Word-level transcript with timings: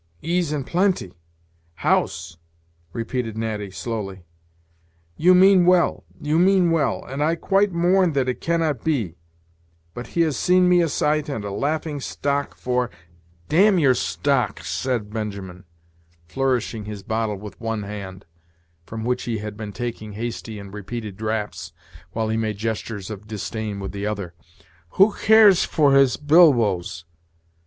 "Ease 0.23 0.51
and 0.51 0.65
plenty! 0.65 1.13
house!" 1.75 2.37
repeated 2.91 3.37
Natty, 3.37 3.69
slowly. 3.69 4.25
"You 5.15 5.35
mean 5.35 5.63
well, 5.63 6.05
you 6.19 6.39
mean 6.39 6.71
well, 6.71 7.05
and 7.05 7.21
I 7.23 7.35
quite 7.35 7.71
mourn 7.71 8.13
that 8.13 8.27
it 8.27 8.41
cannot 8.41 8.83
be; 8.83 9.13
but 9.93 10.07
he 10.17 10.21
has 10.21 10.35
seen 10.37 10.67
me 10.67 10.81
a 10.81 10.89
sight 10.89 11.29
and 11.29 11.45
a 11.45 11.51
laughing 11.51 11.99
stock 11.99 12.55
for" 12.55 12.89
"Damn 13.47 13.77
your 13.77 13.93
stocks," 13.93 14.71
said 14.71 15.13
Benjamin, 15.13 15.65
flourishing 16.27 16.85
his 16.85 17.03
bottle 17.03 17.37
with 17.37 17.61
one 17.61 17.83
hand, 17.83 18.25
from 18.87 19.03
which 19.05 19.25
he 19.25 19.37
had 19.37 19.55
been 19.55 19.71
taking 19.71 20.13
hasty 20.13 20.57
and 20.57 20.73
repeated 20.73 21.15
draughts, 21.15 21.73
while 22.11 22.29
he 22.29 22.37
made 22.37 22.57
gestures 22.57 23.11
of 23.11 23.27
disdain 23.27 23.79
with 23.79 23.91
the 23.91 24.07
other: 24.07 24.33
"who 24.97 25.13
cares 25.13 25.63
for 25.63 25.93
his 25.93 26.17
bilboes? 26.17 27.05